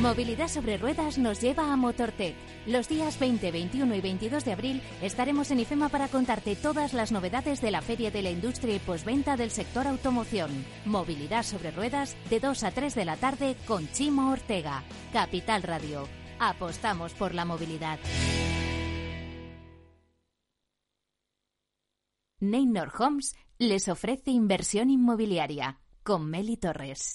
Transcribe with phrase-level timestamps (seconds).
[0.00, 2.36] Movilidad sobre ruedas nos lleva a Motortech.
[2.66, 7.10] Los días 20, 21 y 22 de abril estaremos en IFEMA para contarte todas las
[7.10, 10.50] novedades de la Feria de la Industria y Posventa del sector automoción.
[10.84, 14.84] Movilidad sobre ruedas de 2 a 3 de la tarde con Chimo Ortega.
[15.12, 16.06] Capital Radio.
[16.38, 17.98] Apostamos por la movilidad.
[22.38, 27.14] Neynor Homes les ofrece inversión inmobiliaria con Meli Torres.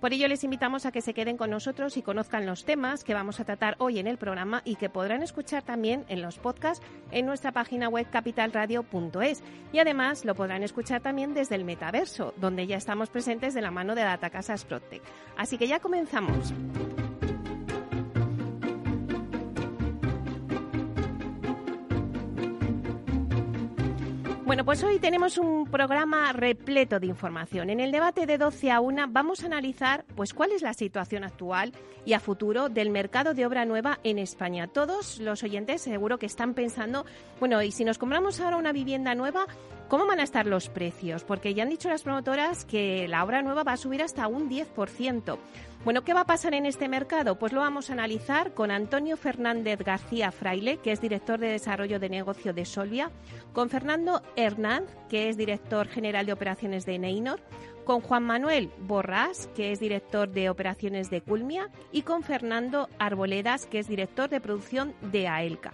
[0.00, 3.12] Por ello les invitamos a que se queden con nosotros y conozcan los temas que
[3.12, 6.84] vamos a tratar hoy en el programa y que podrán escuchar también en los podcasts
[7.10, 9.42] en nuestra página web capitalradio.es.
[9.72, 13.70] Y además lo podrán escuchar también desde el metaverso, donde ya estamos presentes de la
[13.70, 15.02] mano de Data Casas Protec.
[15.36, 16.54] Así que ya comenzamos.
[24.50, 27.70] Bueno, pues hoy tenemos un programa repleto de información.
[27.70, 31.22] En el debate de 12 a 1 vamos a analizar pues cuál es la situación
[31.22, 31.72] actual
[32.04, 34.66] y a futuro del mercado de obra nueva en España.
[34.66, 37.06] Todos los oyentes seguro que están pensando,
[37.38, 39.46] bueno, y si nos compramos ahora una vivienda nueva,
[39.90, 41.24] ¿Cómo van a estar los precios?
[41.24, 44.48] Porque ya han dicho las promotoras que la obra nueva va a subir hasta un
[44.48, 45.36] 10%.
[45.84, 47.40] Bueno, ¿qué va a pasar en este mercado?
[47.40, 51.98] Pues lo vamos a analizar con Antonio Fernández García Fraile, que es director de desarrollo
[51.98, 53.10] de negocio de Solvia,
[53.52, 57.40] con Fernando Hernández, que es director general de operaciones de Neynor,
[57.84, 63.66] con Juan Manuel Borrás, que es director de operaciones de Culmia, y con Fernando Arboledas,
[63.66, 65.72] que es director de producción de AELCA.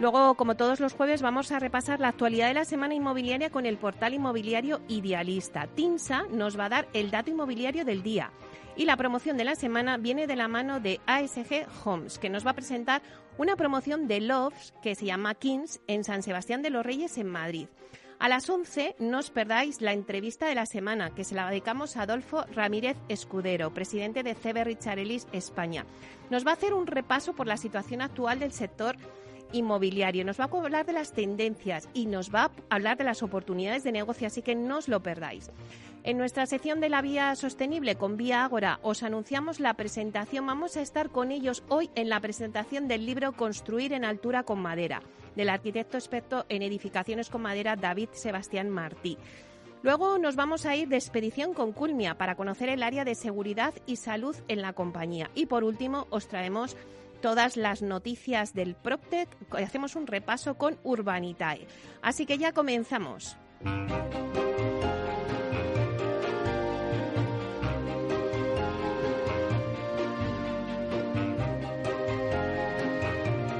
[0.00, 3.64] Luego, como todos los jueves, vamos a repasar la actualidad de la semana inmobiliaria con
[3.64, 5.68] el portal inmobiliario Idealista.
[5.68, 8.32] TINSA nos va a dar el dato inmobiliario del día.
[8.76, 12.44] Y la promoción de la semana viene de la mano de ASG Homes, que nos
[12.44, 13.02] va a presentar
[13.38, 17.28] una promoción de Loves que se llama Kings en San Sebastián de los Reyes en
[17.28, 17.68] Madrid.
[18.18, 21.96] A las 11 no os perdáis la entrevista de la semana, que se la dedicamos
[21.96, 25.84] a Adolfo Ramírez Escudero, presidente de CB Richarelis España.
[26.30, 28.96] Nos va a hacer un repaso por la situación actual del sector
[29.54, 30.24] inmobiliario.
[30.24, 33.84] Nos va a hablar de las tendencias y nos va a hablar de las oportunidades
[33.84, 35.50] de negocio, así que no os lo perdáis.
[36.02, 40.46] En nuestra sección de la vía sostenible con Vía Ágora os anunciamos la presentación.
[40.46, 44.60] Vamos a estar con ellos hoy en la presentación del libro Construir en altura con
[44.60, 45.00] madera,
[45.34, 49.16] del arquitecto experto en edificaciones con madera David Sebastián Martí.
[49.82, 53.74] Luego nos vamos a ir de expedición con Culmia para conocer el área de seguridad
[53.86, 55.30] y salud en la compañía.
[55.34, 56.76] Y por último os traemos
[57.24, 59.30] todas las noticias del PropTech.
[59.54, 61.66] Hacemos un repaso con Urbanitae.
[62.02, 63.38] Así que ya comenzamos.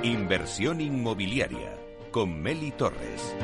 [0.02, 1.72] Inversión inmobiliaria
[2.10, 3.34] con Meli Torres.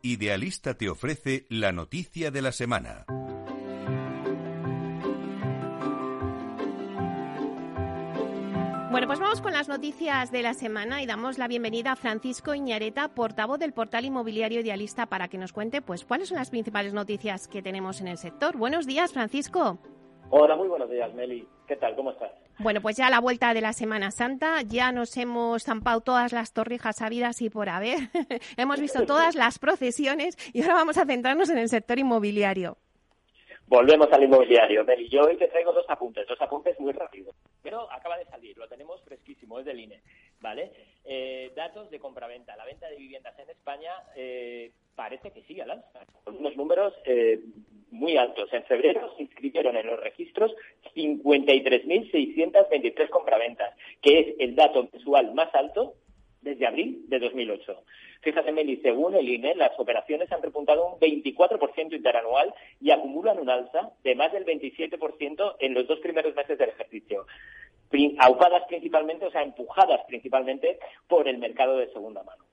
[0.00, 3.04] Idealista te ofrece la noticia de la semana.
[8.92, 12.54] Bueno, pues vamos con las noticias de la semana y damos la bienvenida a Francisco
[12.54, 16.92] Iñareta, portavoz del portal inmobiliario Idealista, para que nos cuente pues cuáles son las principales
[16.92, 18.54] noticias que tenemos en el sector.
[18.58, 19.78] Buenos días, Francisco.
[20.28, 21.48] Hola, muy buenos días, Meli.
[21.66, 21.96] ¿Qué tal?
[21.96, 22.32] ¿Cómo estás?
[22.58, 26.34] Bueno, pues ya a la vuelta de la Semana Santa ya nos hemos zampado todas
[26.34, 27.96] las torrijas sabidas y por haber.
[28.58, 32.76] hemos visto todas las procesiones y ahora vamos a centrarnos en el sector inmobiliario.
[33.68, 34.84] Volvemos al inmobiliario.
[34.84, 37.34] Meli, yo hoy te traigo dos apuntes, dos apuntes muy rápidos.
[37.62, 40.02] Pero acaba de salir, lo tenemos fresquísimo, es del INE,
[40.40, 40.70] ¿vale?
[41.04, 42.54] Eh, datos de compraventa.
[42.56, 47.40] La venta de viviendas en España eh, parece que sigue al alza, unos números eh,
[47.90, 48.50] muy altos.
[48.52, 50.52] En febrero se inscribieron en los registros
[50.94, 55.94] 53.623 compraventas, que es el dato mensual más alto
[56.42, 57.82] desde abril de 2008.
[58.20, 63.50] Fíjate, Meli, según el INE, las operaciones han repuntado un 24% interanual y acumulan un
[63.50, 67.26] alza de más del 27% en los dos primeros meses del ejercicio,
[68.18, 70.78] aupadas principalmente, o sea, empujadas principalmente
[71.08, 72.44] por el mercado de segunda mano.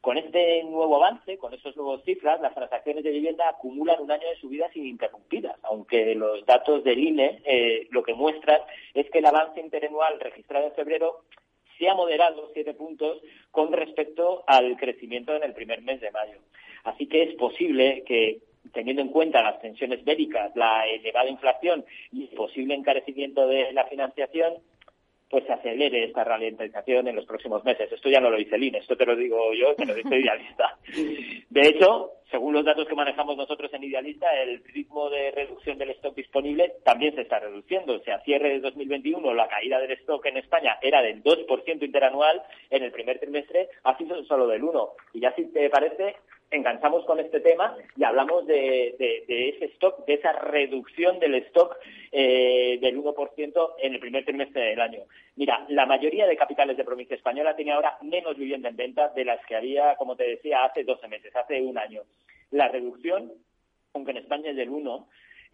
[0.00, 4.28] Con este nuevo avance, con esas nuevas cifras, las transacciones de vivienda acumulan un año
[4.28, 8.60] de subidas ininterrumpidas, aunque los datos del INE eh, lo que muestran
[8.92, 11.22] es que el avance interanual registrado en febrero
[11.78, 16.38] se ha moderado siete puntos con respecto al crecimiento en el primer mes de mayo.
[16.84, 18.40] Así que es posible que
[18.72, 23.84] teniendo en cuenta las tensiones bélicas, la elevada inflación y el posible encarecimiento de la
[23.86, 24.54] financiación,
[25.28, 27.90] pues se acelere esta ralentización en los próximos meses.
[27.90, 30.18] Esto ya no lo dice el INE, esto te lo digo yo, que lo dice
[30.18, 30.76] Idealista.
[31.50, 35.90] De hecho, según los datos que manejamos nosotros en Idealista, el ritmo de reducción del
[35.90, 37.94] stock disponible también se está reduciendo.
[37.94, 42.42] O sea, cierre de 2021 la caída del stock en España era del 2% interanual,
[42.70, 44.90] en el primer trimestre ha sido solo del 1%.
[45.14, 46.16] Y ya si te parece,
[46.54, 48.94] enganchamos con este tema y hablamos de,
[49.28, 51.76] ese stock, de esa reducción del stock
[52.12, 55.00] eh, del 1% en el primer trimestre del año.
[55.36, 59.24] Mira, la mayoría de capitales de provincia española tiene ahora menos vivienda en venta de
[59.24, 62.02] las que había, como te decía, hace 12 meses, hace un año.
[62.50, 63.32] La reducción,
[63.92, 65.06] aunque en España es del 1%,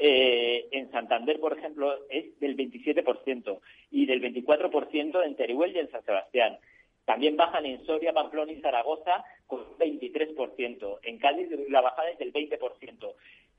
[0.03, 3.61] eh, en Santander, por ejemplo, es del 27%
[3.91, 6.59] y del 24% en Teruel y en San Sebastián.
[7.05, 10.99] También bajan en Soria, Pamplona y Zaragoza con un 23%.
[11.03, 13.15] En Cádiz la bajada es del 20%.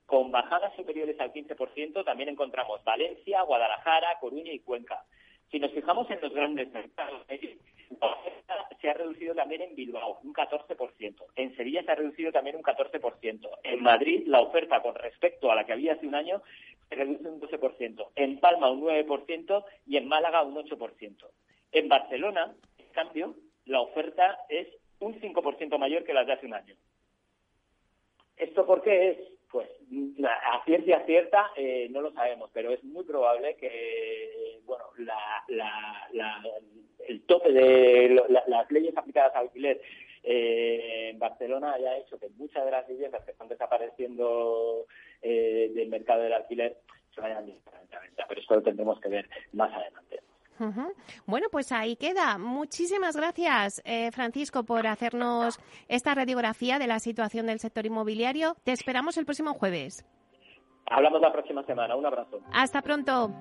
[0.05, 5.03] Con bajadas superiores al 15% también encontramos Valencia, Guadalajara, Coruña y Cuenca.
[5.49, 7.25] Si nos fijamos en los grandes mercados,
[8.81, 11.25] se ha reducido también en Bilbao, un 14%.
[11.35, 13.49] En Sevilla se ha reducido también un 14%.
[13.63, 16.41] En Madrid, la oferta con respecto a la que había hace un año
[16.89, 18.07] se reduce un 12%.
[18.15, 21.27] En Palma, un 9% y en Málaga, un 8%.
[21.73, 22.53] En Barcelona,
[22.91, 23.35] cambio,
[23.65, 24.67] la oferta es
[24.99, 26.75] un 5% mayor que la de hace un año.
[28.38, 29.17] ¿Esto por qué es?
[29.51, 29.69] Pues
[30.23, 34.85] a ciencia cierta eh, no lo sabemos, pero es muy probable que bueno
[37.07, 39.81] el tope de las leyes aplicadas al alquiler
[40.23, 44.85] eh, en Barcelona haya hecho que muchas de las viviendas que están desapareciendo
[45.21, 46.77] eh, del mercado del alquiler
[47.13, 50.21] se vayan directamente a venta, pero eso lo tendremos que ver más adelante.
[51.25, 52.38] Bueno, pues ahí queda.
[52.38, 58.56] Muchísimas gracias, eh, Francisco, por hacernos esta radiografía de la situación del sector inmobiliario.
[58.63, 60.06] Te esperamos el próximo jueves.
[60.90, 61.96] Hablamos la próxima semana.
[61.96, 62.40] Un abrazo.
[62.54, 63.31] Hasta pronto.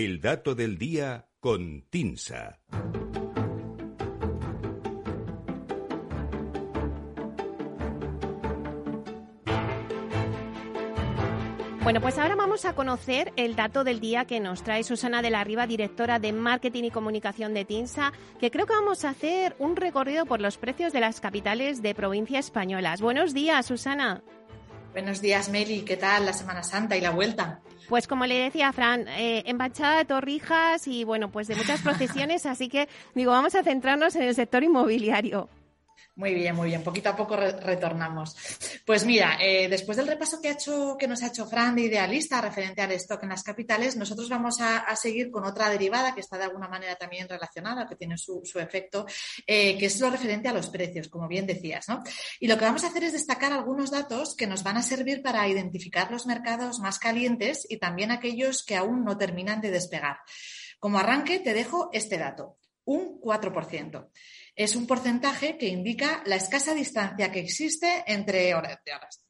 [0.00, 2.60] El dato del día con Tinsa.
[11.82, 15.30] Bueno, pues ahora vamos a conocer el dato del día que nos trae Susana de
[15.30, 19.56] la Riva, directora de Marketing y Comunicación de TINSA, que creo que vamos a hacer
[19.58, 23.00] un recorrido por los precios de las capitales de provincia españolas.
[23.00, 24.22] Buenos días, Susana.
[24.92, 25.82] Buenos días, Meli.
[25.82, 27.60] ¿Qué tal la Semana Santa y la vuelta?
[27.88, 32.68] Pues como le decía Fran, eh, de torrijas y bueno, pues de muchas procesiones, así
[32.68, 35.48] que digo, vamos a centrarnos en el sector inmobiliario.
[36.18, 36.82] Muy bien, muy bien.
[36.82, 38.34] Poquito a poco retornamos.
[38.84, 42.90] Pues mira, eh, después del repaso que, nos ha hecho Fran de Idealista referente al
[42.90, 46.66] stock en las capitales, nosotros vamos a, seguir con otra derivada que está de alguna
[46.66, 49.06] manera también relacionada, que tiene su, efecto,
[49.46, 51.88] eh, que es lo referente a los precios, como bien decías.
[51.88, 52.02] ¿no?
[52.40, 55.22] Y lo que vamos a hacer es destacar algunos datos que nos van a servir
[55.22, 60.16] para identificar los mercados más calientes y también aquellos que aún no terminan de despegar.
[60.80, 64.08] Como arranque, te dejo este dato, un 4%
[64.58, 68.52] es un porcentaje que indica la escasa distancia que existe entre,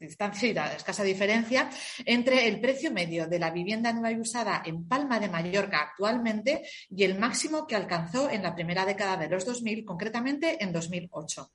[0.00, 1.68] distancia y la escasa diferencia
[2.06, 6.62] entre el precio medio de la vivienda nueva y usada en Palma de Mallorca actualmente
[6.88, 11.50] y el máximo que alcanzó en la primera década de los 2000, concretamente en 2008.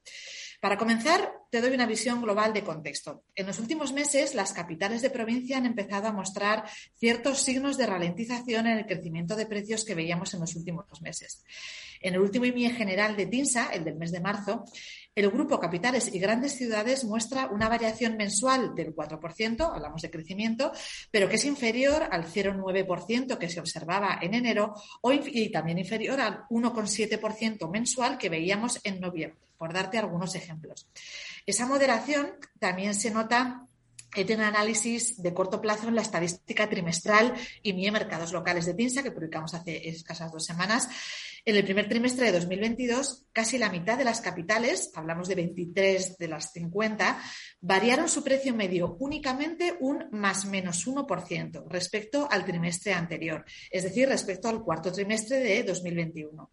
[0.63, 3.25] Para comenzar, te doy una visión global de contexto.
[3.36, 6.63] En los últimos meses, las capitales de provincia han empezado a mostrar
[6.96, 11.43] ciertos signos de ralentización en el crecimiento de precios que veíamos en los últimos meses.
[12.00, 14.63] En el último IMIE general de TINSA, el del mes de marzo,
[15.15, 20.72] el grupo Capitales y Grandes Ciudades muestra una variación mensual del 4%, hablamos de crecimiento,
[21.12, 24.74] pero que es inferior al 0,9% que se observaba en enero
[25.25, 30.88] y también inferior al 1,7% mensual que veíamos en noviembre, por darte algunos ejemplos.
[31.46, 33.67] Esa moderación también se nota
[34.15, 38.74] en un análisis de corto plazo en la estadística trimestral y MIE Mercados Locales de
[38.74, 40.89] TINSA, que publicamos hace escasas dos semanas,
[41.46, 46.17] en el primer trimestre de 2022, casi la mitad de las capitales, hablamos de 23
[46.17, 47.22] de las 50,
[47.60, 54.08] variaron su precio medio únicamente un más menos 1% respecto al trimestre anterior, es decir,
[54.08, 56.50] respecto al cuarto trimestre de 2021.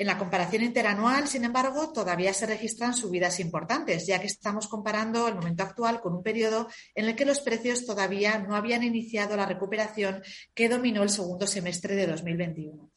[0.00, 5.28] En la comparación interanual, sin embargo, todavía se registran subidas importantes, ya que estamos comparando
[5.28, 9.36] el momento actual con un periodo en el que los precios todavía no habían iniciado
[9.36, 10.22] la recuperación
[10.54, 12.90] que dominó el segundo semestre de 2021.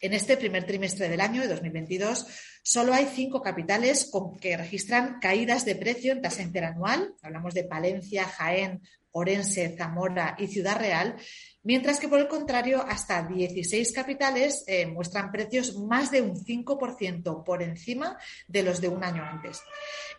[0.00, 2.26] En este primer trimestre del año de 2022,
[2.64, 4.10] solo hay cinco capitales
[4.40, 7.14] que registran caídas de precio en tasa interanual.
[7.22, 8.80] Hablamos de Palencia, Jaén,
[9.12, 11.16] Orense, Zamora y Ciudad Real,
[11.62, 17.44] mientras que por el contrario, hasta 16 capitales eh, muestran precios más de un 5%
[17.44, 19.62] por encima de los de un año antes.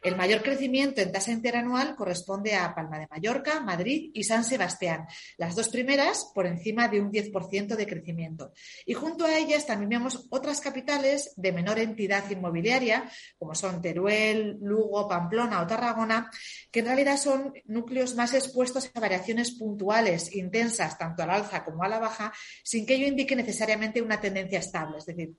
[0.02, 5.08] El mayor crecimiento en tasa interanual corresponde a Palma de Mallorca, Madrid y San Sebastián,
[5.38, 8.54] las dos primeras por encima de un 10% de crecimiento.
[8.86, 14.58] Y junto a ellas también vemos otras capitales de menor entidad inmobiliaria, como son Teruel,
[14.62, 16.32] Lugo, Pamplona o Tarragona,
[16.72, 21.84] que en realidad son núcleos más expuestos a variaciones puntuales, intensas, tanto a alza como
[21.84, 22.32] a la baja,
[22.64, 24.98] sin que ello indique necesariamente una tendencia estable.
[24.98, 25.32] Es decir,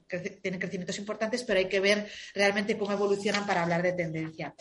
[0.42, 4.54] tienen crecimientos importantes, pero hay que ver realmente cómo evolucionan para hablar de tendencia.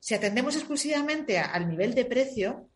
[0.00, 2.68] Si atendemos exclusivamente al nivel de precio,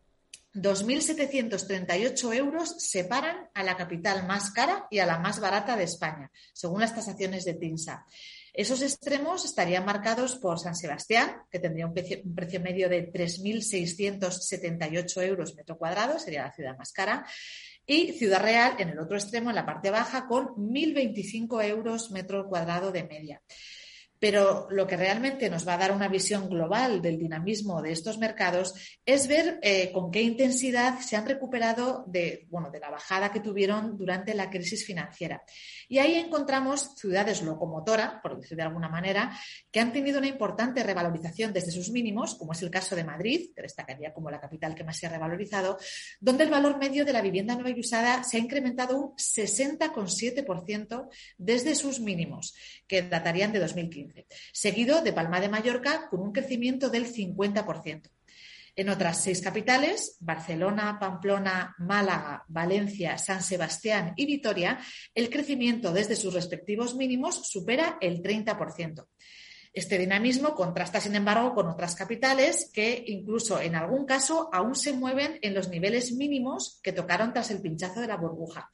[0.53, 6.29] 2.738 euros separan a la capital más cara y a la más barata de España,
[6.53, 8.05] según las tasaciones de TINSA.
[8.53, 13.11] Esos extremos estarían marcados por San Sebastián, que tendría un precio, un precio medio de
[13.11, 17.25] 3.678 euros metro cuadrado, sería la ciudad más cara,
[17.85, 22.47] y Ciudad Real en el otro extremo, en la parte baja, con 1.025 euros metro
[22.47, 23.41] cuadrado de media.
[24.23, 28.17] Pero lo que realmente nos va a dar una visión global del dinamismo de estos
[28.19, 28.73] mercados
[29.05, 33.41] es ver eh, con qué intensidad se han recuperado de, bueno, de la bajada que
[33.41, 35.43] tuvieron durante la crisis financiera.
[35.89, 39.37] Y ahí encontramos ciudades locomotora, por decir de alguna manera,
[39.69, 43.49] que han tenido una importante revalorización desde sus mínimos, como es el caso de Madrid,
[43.53, 45.77] que destacaría como la capital que más se ha revalorizado,
[46.21, 51.09] donde el valor medio de la vivienda nueva y usada se ha incrementado un 60,7%
[51.37, 52.55] desde sus mínimos,
[52.87, 54.12] que datarían de 2015
[54.51, 58.09] seguido de Palma de Mallorca con un crecimiento del 50%.
[58.75, 64.79] En otras seis capitales, Barcelona, Pamplona, Málaga, Valencia, San Sebastián y Vitoria,
[65.13, 69.05] el crecimiento desde sus respectivos mínimos supera el 30%.
[69.73, 74.93] Este dinamismo contrasta, sin embargo, con otras capitales que incluso en algún caso aún se
[74.93, 78.69] mueven en los niveles mínimos que tocaron tras el pinchazo de la burbuja.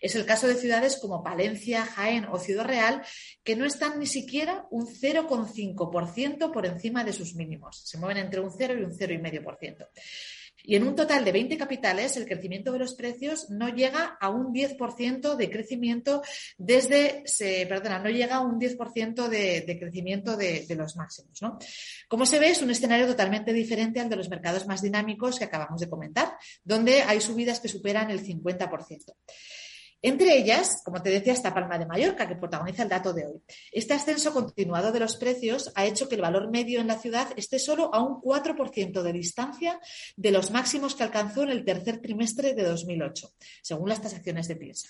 [0.00, 3.02] Es el caso de ciudades como Palencia, Jaén o Ciudad Real,
[3.44, 7.82] que no están ni siquiera un 0,5% por encima de sus mínimos.
[7.84, 9.86] Se mueven entre un 0 y un 0,5%.
[10.64, 14.30] Y en un total de 20 capitales, el crecimiento de los precios no llega a
[14.30, 16.22] un 10% de crecimiento
[16.58, 21.40] desde, se, perdona, no llega a un 10% de, de, crecimiento de, de los máximos.
[21.42, 21.58] ¿no?
[22.08, 25.44] Como se ve, es un escenario totalmente diferente al de los mercados más dinámicos que
[25.44, 29.14] acabamos de comentar, donde hay subidas que superan el 50%.
[30.02, 33.42] Entre ellas, como te decía, está Palma de Mallorca, que protagoniza el dato de hoy.
[33.70, 37.28] Este ascenso continuado de los precios ha hecho que el valor medio en la ciudad
[37.36, 39.78] esté solo a un 4% de distancia
[40.16, 43.30] de los máximos que alcanzó en el tercer trimestre de 2008,
[43.62, 44.88] según las tasaciones de Piensa.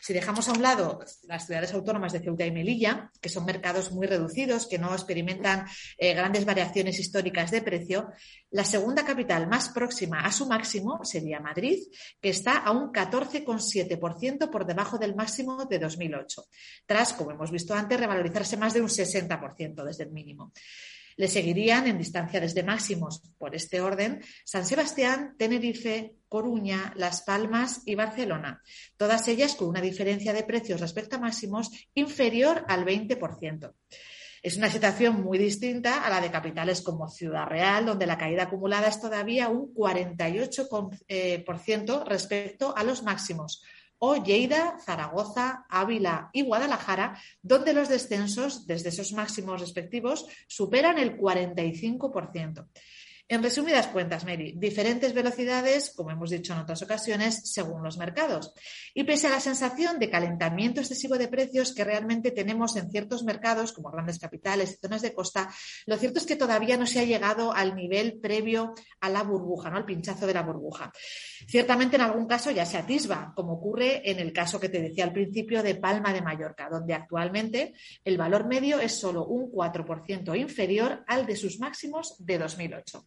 [0.00, 3.92] Si dejamos a un lado las ciudades autónomas de Ceuta y Melilla, que son mercados
[3.92, 5.66] muy reducidos, que no experimentan
[5.98, 8.08] eh, grandes variaciones históricas de precio,
[8.50, 11.78] la segunda capital más próxima a su máximo sería Madrid,
[12.20, 16.44] que está a un 14,7% por debajo del máximo de 2008,
[16.86, 20.52] tras, como hemos visto antes, revalorizarse más de un 60% desde el mínimo.
[21.16, 27.82] Le seguirían en distancia desde máximos por este orden San Sebastián, Tenerife, Coruña, Las Palmas
[27.84, 28.62] y Barcelona,
[28.96, 33.72] todas ellas con una diferencia de precios respecto a máximos inferior al 20%.
[34.42, 38.44] Es una situación muy distinta a la de capitales como Ciudad Real, donde la caída
[38.44, 41.44] acumulada es todavía un 48% eh,
[42.06, 43.62] respecto a los máximos,
[43.98, 51.16] o Lleida, Zaragoza, Ávila y Guadalajara, donde los descensos desde esos máximos respectivos superan el
[51.16, 52.68] 45%.
[53.28, 58.54] En resumidas cuentas, Mary, diferentes velocidades, como hemos dicho en otras ocasiones, según los mercados.
[58.94, 63.24] Y pese a la sensación de calentamiento excesivo de precios que realmente tenemos en ciertos
[63.24, 65.52] mercados, como grandes capitales y zonas de costa,
[65.86, 69.70] lo cierto es que todavía no se ha llegado al nivel previo a la burbuja,
[69.70, 69.78] ¿no?
[69.78, 70.92] al pinchazo de la burbuja.
[71.48, 75.02] Ciertamente en algún caso ya se atisba, como ocurre en el caso que te decía
[75.02, 80.38] al principio de Palma de Mallorca, donde actualmente el valor medio es solo un 4%
[80.38, 83.04] inferior al de sus máximos de 2008.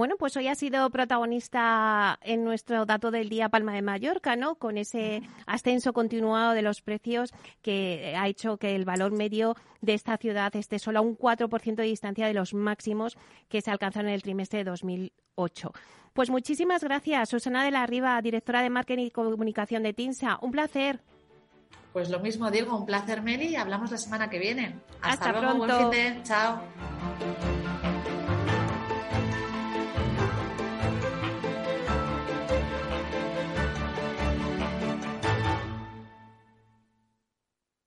[0.00, 4.54] Bueno, pues hoy ha sido protagonista en nuestro dato del día Palma de Mallorca, ¿no?
[4.54, 9.92] Con ese ascenso continuado de los precios que ha hecho que el valor medio de
[9.92, 13.18] esta ciudad esté solo a un 4% de distancia de los máximos
[13.50, 15.70] que se alcanzaron en el trimestre de 2008.
[16.14, 20.38] Pues muchísimas gracias, Susana de la Riva, directora de Marketing y Comunicación de TINSA.
[20.40, 21.02] Un placer.
[21.92, 24.76] Pues lo mismo digo, un placer Meli, hablamos la semana que viene.
[25.02, 26.62] Hasta, luego, buen fin de, chao.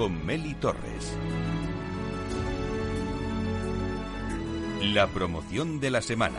[0.00, 1.12] con Meli Torres.
[4.94, 6.38] La promoción de la semana.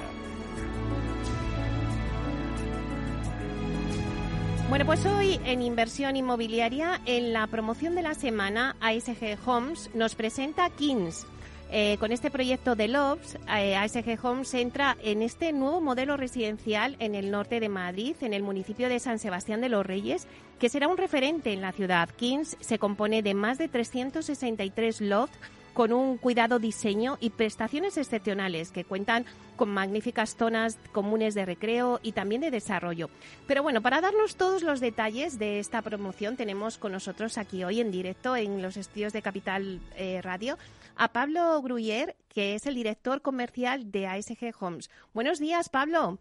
[4.68, 10.16] Bueno, pues hoy en inversión inmobiliaria, en la promoción de la semana, ASG Homes nos
[10.16, 11.28] presenta Kings.
[11.74, 16.98] Eh, con este proyecto de Loves, eh, ASG Homes entra en este nuevo modelo residencial
[17.00, 20.28] en el norte de Madrid, en el municipio de San Sebastián de los Reyes,
[20.60, 22.10] que será un referente en la ciudad.
[22.10, 25.38] Kings se compone de más de 363 lofts
[25.74, 29.26] con un cuidado diseño y prestaciones excepcionales que cuentan
[29.56, 33.10] con magníficas zonas comunes de recreo y también de desarrollo.
[33.48, 37.80] Pero bueno, para darnos todos los detalles de esta promoción tenemos con nosotros aquí hoy
[37.80, 40.58] en directo en los estudios de Capital eh, Radio
[41.02, 44.92] a Pablo Gruyer, que es el director comercial de ASG Homes.
[45.16, 46.20] Buenos días, Pablo.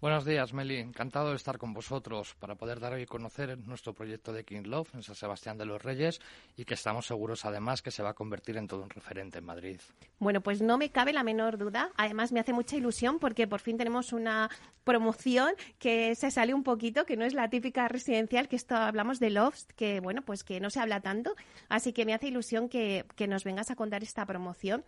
[0.00, 0.78] Buenos días, Meli.
[0.78, 4.94] Encantado de estar con vosotros para poder dar a conocer nuestro proyecto de King Love
[4.94, 6.22] en San Sebastián de los Reyes
[6.56, 9.44] y que estamos seguros, además, que se va a convertir en todo un referente en
[9.44, 9.78] Madrid.
[10.18, 11.90] Bueno, pues no me cabe la menor duda.
[11.98, 14.48] Además, me hace mucha ilusión porque por fin tenemos una
[14.84, 19.20] promoción que se sale un poquito, que no es la típica residencial, que esto hablamos
[19.20, 21.36] de Loft, que bueno, pues que no se habla tanto.
[21.68, 24.82] Así que me hace ilusión que, que nos vengas a contar esta promoción.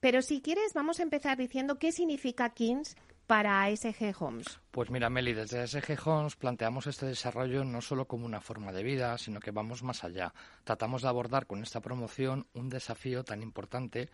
[0.00, 2.94] Pero si quieres, vamos a empezar diciendo qué significa Kings
[3.30, 4.58] para ASG Homes?
[4.72, 8.82] Pues mira, Meli, desde ASG Homes planteamos este desarrollo no solo como una forma de
[8.82, 10.34] vida, sino que vamos más allá.
[10.64, 14.08] Tratamos de abordar con esta promoción un desafío tan importante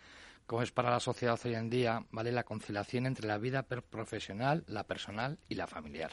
[0.45, 2.31] como es para la sociedad hoy en día, ¿vale?
[2.31, 6.13] La conciliación entre la vida profesional, la personal y la familiar.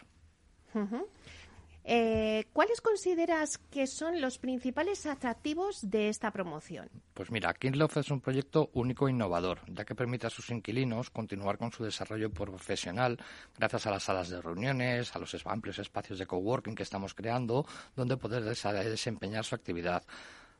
[1.86, 6.90] Eh, ¿Cuáles consideras que son los principales atractivos de esta promoción?
[7.14, 11.10] Pues mira, Kinlof es un proyecto único e innovador, ya que permite a sus inquilinos
[11.10, 13.18] continuar con su desarrollo profesional
[13.58, 17.66] gracias a las salas de reuniones, a los amplios espacios de coworking que estamos creando,
[17.96, 20.04] donde poder desempeñar su actividad.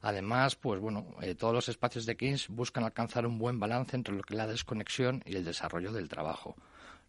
[0.02, 4.14] Además, pues bueno, eh, todos los espacios de Kings buscan alcanzar un buen balance entre
[4.14, 6.58] lo que es la desconexión y el desarrollo del trabajo.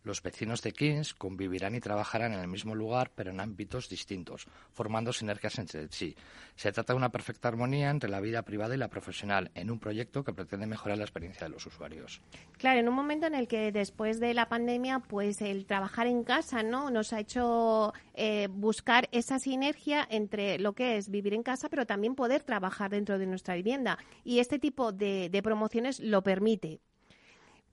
[0.05, 4.47] Los vecinos de Kings convivirán y trabajarán en el mismo lugar, pero en ámbitos distintos,
[4.71, 6.15] formando sinergias entre sí.
[6.57, 9.79] Se trata de una perfecta armonía entre la vida privada y la profesional, en un
[9.79, 12.21] proyecto que pretende mejorar la experiencia de los usuarios.
[12.59, 16.23] Claro, en un momento en el que después de la pandemia, pues el trabajar en
[16.23, 16.91] casa, ¿no?
[16.91, 21.87] Nos ha hecho eh, buscar esa sinergia entre lo que es vivir en casa, pero
[21.87, 23.97] también poder trabajar dentro de nuestra vivienda.
[24.23, 26.83] Y este tipo de promociones lo permite.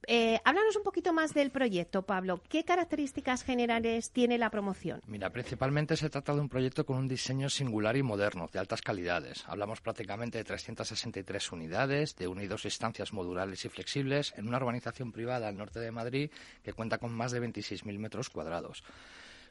[0.07, 2.41] Eh, háblanos un poquito más del proyecto, Pablo.
[2.49, 5.01] ¿Qué características generales tiene la promoción?
[5.05, 8.81] Mira, principalmente se trata de un proyecto con un diseño singular y moderno, de altas
[8.81, 9.43] calidades.
[9.47, 15.47] Hablamos prácticamente de 363 unidades, de unidos estancias modulares y flexibles, en una urbanización privada
[15.47, 16.31] al norte de Madrid
[16.63, 18.83] que cuenta con más de 26.000 metros cuadrados.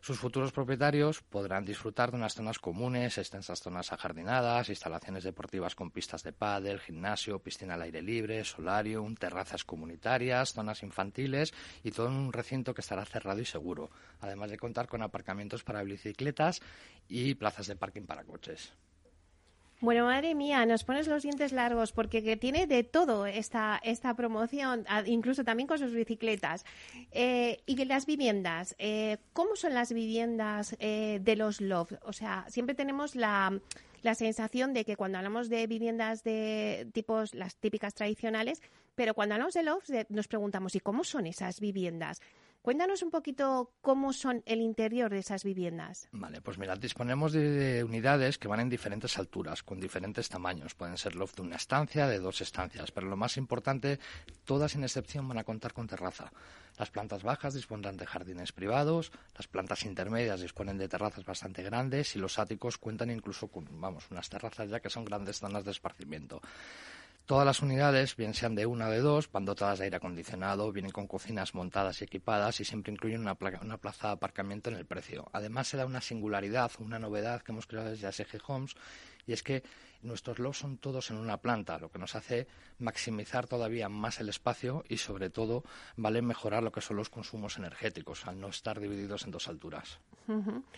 [0.02, 5.90] Sus futuros propietarios podrán disfrutar de unas zonas comunes, extensas zonas ajardinadas, instalaciones deportivas con
[5.90, 11.52] pistas de pádel, gimnasio, piscina al aire libre, solarium, terrazas comunitarias, zonas infantiles
[11.84, 15.82] y todo un recinto que estará cerrado y seguro, además de contar con aparcamientos para
[15.82, 16.62] bicicletas
[17.06, 18.72] y plazas de parking para coches.
[19.82, 24.84] Bueno, madre mía, nos pones los dientes largos porque tiene de todo esta, esta promoción,
[25.06, 26.66] incluso también con sus bicicletas.
[27.12, 31.94] Eh, y las viviendas, eh, ¿cómo son las viviendas eh, de los loft?
[32.02, 33.58] O sea, siempre tenemos la,
[34.02, 38.60] la sensación de que cuando hablamos de viviendas de tipos, las típicas tradicionales,
[38.94, 42.20] pero cuando hablamos de loft nos preguntamos, ¿y cómo son esas viviendas?
[42.62, 46.08] Cuéntanos un poquito cómo son el interior de esas viviendas.
[46.12, 50.74] Vale, pues mira, disponemos de, unidades que van en diferentes alturas, con diferentes tamaños.
[50.74, 53.98] Pueden ser loft de una estancia, de dos estancias, pero lo más importante,
[54.44, 56.30] todas sin excepción van a contar con terraza.
[56.78, 62.14] Las plantas bajas dispondrán de jardines privados, las plantas intermedias disponen de terrazas bastante grandes
[62.14, 65.70] y los áticos cuentan incluso con, vamos, unas terrazas ya que son grandes zonas de
[65.70, 66.42] esparcimiento.
[67.30, 70.72] Todas las unidades, bien sean de una o de dos, van dotadas de aire acondicionado,
[70.72, 74.84] vienen con cocinas montadas y equipadas y siempre incluyen una, plaza de aparcamiento en el
[74.84, 75.30] precio.
[75.32, 78.74] Además, se da una singularidad, una novedad que hemos creado desde ASG Homes
[79.30, 79.62] y es que
[80.02, 84.28] nuestros lofts son todos en una planta, lo que nos hace maximizar todavía más el
[84.28, 85.62] espacio y sobre todo
[85.96, 90.00] vale mejorar lo que son los consumos energéticos al no estar divididos en dos alturas.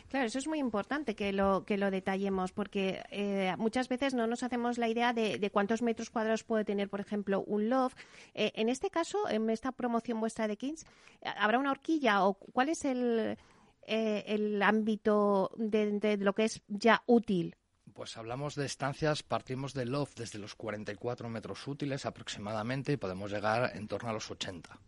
[0.08, 4.26] Claro, eso es muy importante que lo que lo detallemos porque eh, muchas veces no
[4.26, 7.96] nos hacemos la idea de, cuántos metros cuadrados puede tener, por ejemplo, un loft.
[8.34, 10.84] Eh, en este caso, en esta promoción vuestra de Kings,
[11.22, 13.38] ¿habrá una horquilla o cuál es el,
[13.86, 17.56] eh, el ámbito de, lo que es ya útil?
[17.94, 23.30] Pues hablamos de estancias, partimos de loft desde los 44 metros útiles aproximadamente y podemos
[23.30, 24.78] llegar en torno a los 80.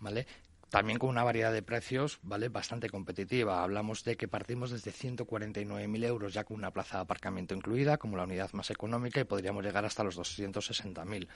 [0.00, 0.26] ¿Vale?
[0.74, 2.48] También con una variedad de precios, ¿vale?
[2.48, 3.62] Bastante competitiva.
[3.62, 8.16] Hablamos de que partimos desde 149.000 euros ya con una plaza de aparcamiento incluida, como
[8.16, 11.28] la unidad más económica, y podríamos llegar hasta los 260.000.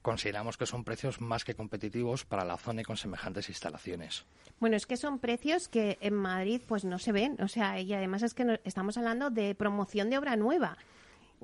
[0.00, 4.24] Consideramos que son precios más que competitivos para la zona y con semejantes instalaciones.
[4.58, 7.92] Bueno, es que son precios que en Madrid pues no se ven, o sea, y
[7.92, 10.78] además es que estamos hablando de promoción de obra nueva.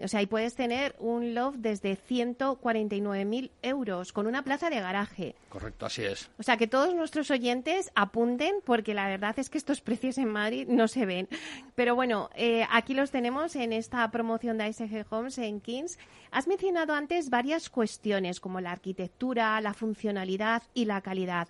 [0.02, 5.36] O sea, ahí puedes tener un loft desde 149.000 euros con una plaza de garaje.
[5.48, 6.30] Correcto, así es.
[6.38, 10.28] O sea, que todos nuestros oyentes apunten porque la verdad es que estos precios en
[10.28, 11.28] Madrid no se ven.
[11.74, 15.98] Pero bueno, eh, aquí los tenemos en esta promoción de ASG Homes en Kings.
[16.30, 21.48] Has mencionado antes varias cuestiones como la arquitectura, la funcionalidad y la calidad.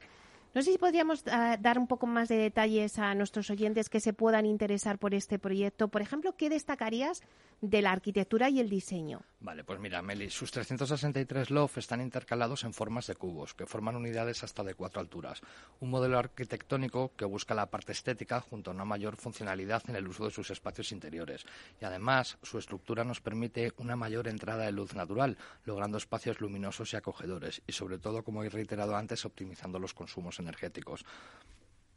[0.54, 3.98] No sé si podríamos ah, dar un poco más de detalles a nuestros oyentes que
[3.98, 5.88] se puedan interesar por este proyecto.
[5.88, 7.22] Por ejemplo, ¿qué destacarías
[7.60, 9.22] de la arquitectura y el diseño?
[9.40, 13.94] Vale, pues mira, Meli, sus 363 LOF están intercalados en formas de cubos, que forman
[13.94, 15.42] unidades hasta de cuatro alturas.
[15.80, 20.08] Un modelo arquitectónico que busca la parte estética junto a una mayor funcionalidad en el
[20.08, 21.44] uso de sus espacios interiores.
[21.78, 25.36] Y además, su estructura nos permite una mayor entrada de luz natural,
[25.66, 27.60] logrando espacios luminosos y acogedores.
[27.66, 31.04] Y sobre todo, como he reiterado antes, optimizando los consumos energéticos.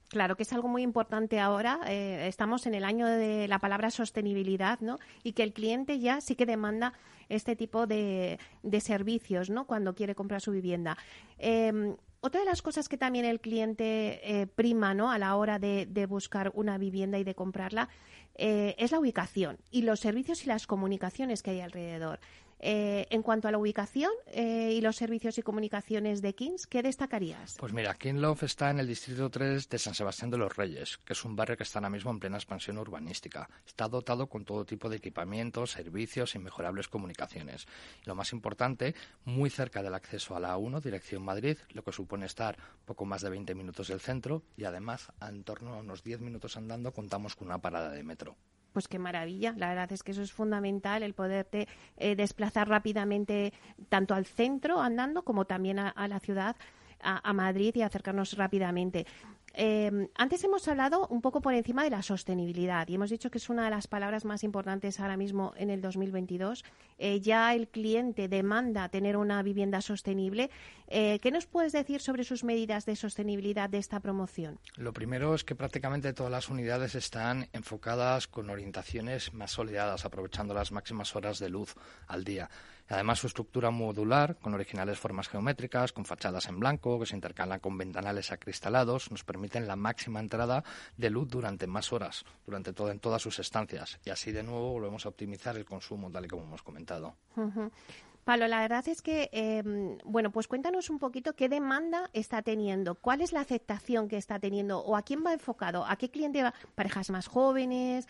[0.09, 1.81] Claro que es algo muy importante ahora.
[1.87, 4.97] Eh, estamos en el año de la palabra sostenibilidad, ¿no?
[5.23, 6.93] Y que el cliente ya sí que demanda
[7.27, 8.39] este tipo de,
[8.79, 9.67] servicios, ¿no?
[9.67, 10.97] Cuando quiere comprar su vivienda.
[11.37, 15.11] Em, otra de las cosas que también el cliente eh, prima, ¿no?
[15.11, 17.89] A la hora de, buscar una vivienda y de comprarla
[18.35, 22.19] eh, es la ubicación y los servicios y las comunicaciones que hay alrededor.
[22.59, 26.81] Eh, en cuanto a la ubicación eh, y los servicios y comunicaciones de Kings, ¿qué
[26.81, 27.55] destacarías?
[27.59, 31.13] Pues mira, Love está en el distrito 3 de San Sebastián de los Reyes, que
[31.13, 33.49] es un barrio que está ahora mismo en plena expansión urbanística.
[33.65, 37.67] Está dotado con todo tipo de equipamientos, servicios y mejorables comunicaciones.
[38.05, 42.25] lo más importante, muy cerca del acceso a la A1, dirección Madrid, lo que supone
[42.25, 46.21] estar poco más de 20 minutos del centro y además, en torno a unos 10
[46.21, 48.35] minutos andando, contamos con una parada de metro
[48.77, 49.55] pues qué maravilla.
[49.57, 53.51] La verdad es que eso es fundamental, el poderte eh, desplazar rápidamente
[53.89, 56.55] tanto al centro andando como también a, la ciudad,
[57.01, 59.07] a, Madrid y acercarnos rápidamente.
[59.59, 63.39] Eh, antes hemos hablado un poco por encima de la sostenibilidad y hemos dicho que
[63.39, 66.63] es una de las palabras más importantes ahora mismo en el 2022.
[66.99, 70.51] Eh, ya el cliente demanda tener una vivienda sostenible.
[70.89, 74.59] Eh, ¿Qué nos puedes decir sobre sus medidas de sostenibilidad de esta promoción?
[74.75, 80.53] Lo primero es que prácticamente todas las unidades están enfocadas con orientaciones más soleadas, aprovechando
[80.53, 81.73] las máximas horas de luz
[82.05, 82.47] al día.
[82.89, 87.59] Además, su estructura modular, con originales formas geométricas, con fachadas en blanco, que se intercalan
[87.59, 90.63] con ventanales acristalados, nos permiten la máxima entrada
[90.95, 93.99] de luz durante más horas, durante todo, en todas sus estancias.
[94.05, 97.15] Y así, de nuevo, volvemos a optimizar el consumo, tal y como hemos comentado.
[98.27, 102.95] Pablo, la verdad es que, em, bueno, pues cuéntanos un poquito qué demanda está teniendo,
[102.95, 106.43] cuál es la aceptación que está teniendo o a quién va enfocado, a qué cliente
[106.43, 108.05] va, parejas más jóvenes,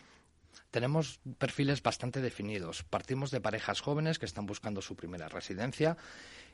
[0.71, 2.83] tenemos perfiles bastante definidos.
[2.83, 5.97] Partimos de parejas jóvenes que están buscando su primera residencia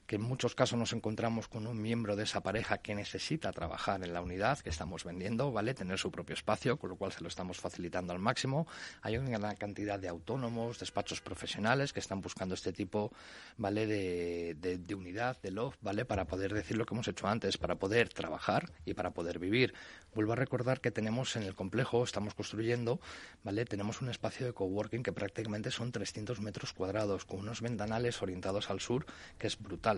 [0.07, 4.03] que en muchos casos nos encontramos con un miembro de esa pareja que necesita trabajar
[4.03, 5.73] en la unidad que estamos vendiendo, ¿vale?
[5.73, 8.67] Tener su propio espacio, con lo cual se lo estamos facilitando al máximo.
[9.01, 13.11] Hay una gran cantidad de autónomos, despachos profesionales que están buscando este tipo,
[13.57, 13.87] ¿vale?
[13.87, 16.05] De, de, unidad, de loft, ¿vale?
[16.05, 19.73] Para poder decir lo que hemos hecho antes, para poder trabajar y para poder vivir.
[20.13, 22.99] Vuelvo a recordar que tenemos en el complejo, estamos construyendo,
[23.43, 23.65] ¿vale?
[23.65, 28.69] Tenemos un espacio de coworking que prácticamente son 300 metros cuadrados, con unos ventanales orientados
[28.69, 29.05] al sur,
[29.37, 29.92] que es brutal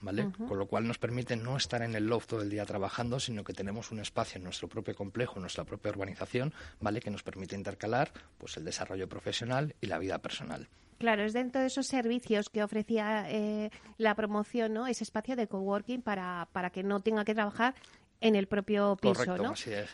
[0.00, 0.30] ¿Vale?
[0.46, 3.42] Con lo cual nos permite no estar en el loft todo el día trabajando, sino
[3.42, 7.00] que tenemos un espacio en nuestro propio complejo, en nuestra propia urbanización, ¿vale?
[7.00, 10.68] Que nos permite intercalar pues el desarrollo profesional y la vida personal.
[10.98, 14.86] Claro, es dentro de esos servicios que ofrecía eh, la promoción, ¿no?
[14.86, 17.74] Ese espacio de coworking para, para que no tenga que trabajar
[18.20, 19.90] en el propio piso, Correcto, Así es.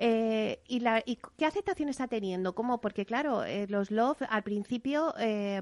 [0.00, 2.54] Eh, y, la, ¿Y qué aceptación está teniendo?
[2.54, 2.80] ¿Cómo?
[2.80, 5.60] Porque claro, eh, los Love al principio, eh,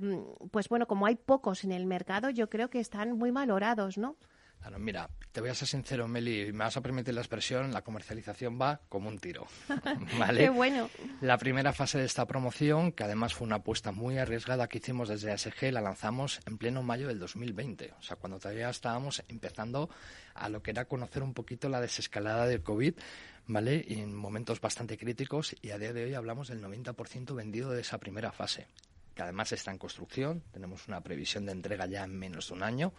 [0.51, 4.17] pues bueno, como hay pocos en el mercado, yo creo que están muy valorados, ¿no?
[4.61, 7.83] Bueno, mira, te voy a ser sincero, Meli, me vas a permitir la expresión, la
[7.83, 9.47] comercialización va como un tiro.
[10.19, 10.41] ¿Vale?
[10.41, 10.91] Qué bueno.
[11.21, 15.09] La primera fase de esta promoción, que además fue una apuesta muy arriesgada que hicimos
[15.09, 17.95] desde ASG, la lanzamos en pleno mayo del 2020.
[17.99, 19.89] O sea, cuando todavía estábamos empezando
[20.35, 22.95] a lo que era conocer un poquito la desescalada del COVID,
[23.47, 23.85] ¿vale?
[23.89, 27.99] En momentos bastante críticos, y a día de hoy hablamos del 90% vendido de esa
[27.99, 28.67] primera fase
[29.17, 32.63] que además está en construcción, tenemos una previsión de entrega ya en menos de un
[32.63, 32.93] año,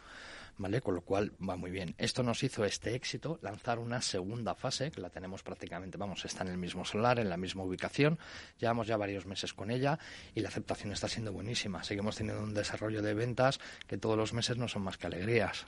[0.57, 0.81] ¿vale?
[0.81, 1.95] Con lo cual va muy bien.
[1.97, 6.43] Esto nos hizo este éxito lanzar una segunda fase, que la tenemos prácticamente, vamos, está
[6.43, 8.19] en el mismo solar, en la misma ubicación.
[8.59, 9.99] Llevamos ya varios meses con ella
[10.35, 11.83] y la aceptación está siendo buenísima.
[11.83, 15.65] Seguimos teniendo un desarrollo de ventas que todos los meses no son más que alegrías.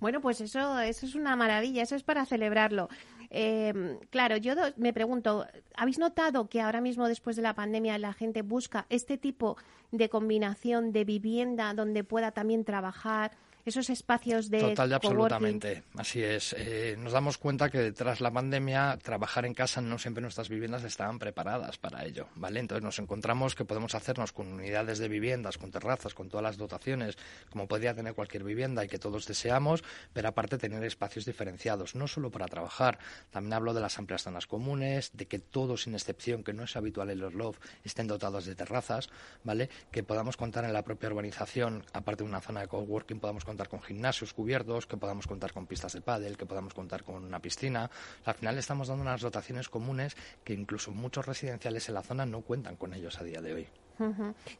[0.00, 2.88] Bueno, pues eso, eso es una maravilla, eso es para celebrarlo.
[3.34, 8.12] Eh, claro, yo me pregunto, ¿habéis notado que ahora mismo después de la pandemia la
[8.12, 9.56] gente busca este tipo
[9.90, 13.32] de combinación de vivienda donde pueda también trabajar?
[13.64, 16.54] Esos espacios de Total y absolutamente, así es.
[16.58, 20.82] Eh, nos damos cuenta que tras la pandemia trabajar en casa no siempre nuestras viviendas
[20.84, 22.60] estaban preparadas para ello, ¿vale?
[22.60, 26.56] Entonces nos encontramos que podemos hacernos con unidades de viviendas, con terrazas, con todas las
[26.56, 27.16] dotaciones,
[27.50, 32.08] como podría tener cualquier vivienda y que todos deseamos, pero aparte tener espacios diferenciados, no
[32.08, 32.98] solo para trabajar,
[33.30, 36.76] también hablo de las amplias zonas comunes, de que todos sin excepción, que no es
[36.76, 39.08] habitual en los LOF, estén dotados de terrazas,
[39.44, 39.70] ¿vale?
[39.90, 43.51] Que podamos contar en la propia urbanización, aparte de una zona de coworking, podamos contar
[43.68, 47.40] con gimnasios cubiertos, que podamos contar con pistas de pádel, que podamos contar con una
[47.40, 47.90] piscina.
[48.24, 52.40] Al final estamos dando unas dotaciones comunes que incluso muchos residenciales en la zona no
[52.42, 53.68] cuentan con ellos a día de hoy.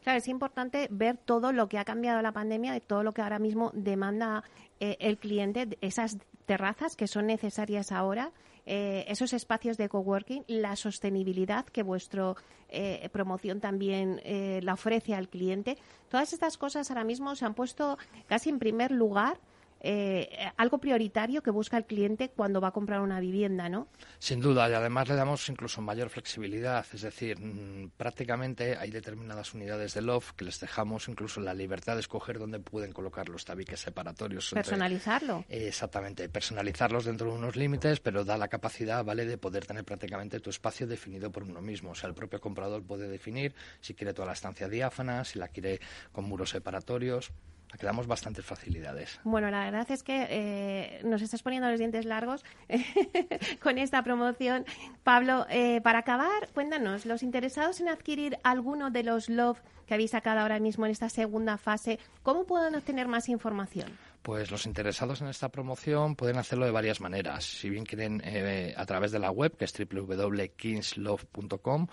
[0.03, 3.23] Claro, es importante ver todo lo que ha cambiado la pandemia y todo lo que
[3.23, 4.45] ahora mismo demanda
[4.79, 8.31] eh, el cliente, esas terrazas que son necesarias ahora
[8.65, 12.35] eh, esos espacios de coworking, la sostenibilidad que vuestra
[12.69, 15.77] eh, promoción también eh, la ofrece al cliente.
[16.09, 19.39] Todas estas cosas ahora mismo se han puesto casi en primer lugar
[19.85, 23.89] eh, algo prioritario que busca el cliente cuando va a comprar una vivienda, ¿no?
[24.21, 29.55] Sin duda, y además le damos incluso mayor flexibilidad, es decir, mm, prácticamente hay determinadas
[29.55, 33.45] unidades de loft que les dejamos incluso la libertad de escoger dónde pueden colocar los
[33.45, 34.51] tabiques separatorios.
[34.55, 35.45] Personalizarlo.
[35.49, 40.39] exactamente, personalizarlos dentro de unos límites, pero da la capacidad, ¿vale?, de poder tener prácticamente
[40.39, 41.91] tu espacio definido por uno mismo.
[41.91, 45.49] O sea, el propio comprador puede definir si quiere toda la estancia diáfana, si la
[45.49, 45.81] quiere
[46.13, 47.33] con muros separatorios
[47.79, 49.21] que damos bastantes facilidades.
[49.25, 52.45] Bueno, la verdad es que eh, nos estás poniendo los dientes largos
[53.63, 54.65] con esta promoción.
[55.03, 60.13] Pablo, eh, para acabar, cuéntanos, los interesados en adquirir alguno de los Love que habéis
[60.13, 63.99] sacado ahora mismo en esta segunda fase, ¿cómo pueden obtener más información?
[64.23, 67.45] Pues los interesados en esta promoción pueden hacerlo de varias maneras.
[67.45, 71.89] Si bien quieren eh, a través de la web, que es www.kingslove.com,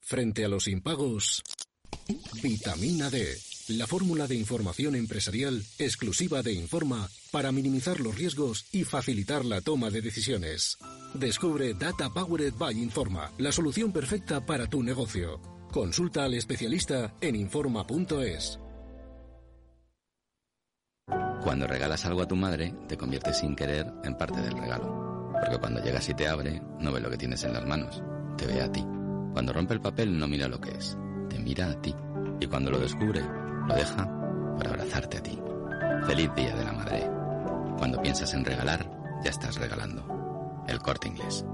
[0.00, 1.44] Frente a los impagos,
[2.42, 3.36] Vitamina D,
[3.68, 9.60] la fórmula de información empresarial exclusiva de Informa para minimizar los riesgos y facilitar la
[9.60, 10.78] toma de decisiones.
[11.14, 15.40] Descubre Data Powered by Informa, la solución perfecta para tu negocio.
[15.72, 18.58] Consulta al especialista en Informa.es.
[21.42, 25.30] Cuando regalas algo a tu madre, te conviertes sin querer en parte del regalo.
[25.32, 28.02] Porque cuando llegas y te abre, no ves lo que tienes en las manos
[28.36, 28.84] te ve a ti.
[29.32, 30.96] Cuando rompe el papel no mira lo que es,
[31.38, 31.94] mira a ti.
[32.40, 33.22] Y cuando lo descubre,
[33.66, 34.08] lo deja
[34.56, 35.38] para abrazarte a ti.
[36.06, 37.10] Feliz Día de la Madre.
[37.78, 38.88] Cuando piensas en regalar,
[39.24, 40.64] ya estás regalando.
[40.68, 41.44] El corte inglés.